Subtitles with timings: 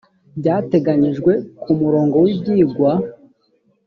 [0.35, 1.31] ibyateganijwe
[1.61, 2.91] ku umurongo w ibyigwa